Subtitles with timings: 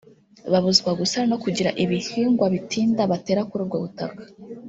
[0.51, 4.21] babuzwa gusana no kugira ibihingwa bitinda batera kuri ubwo butaka